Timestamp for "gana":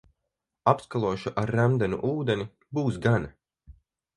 3.05-3.31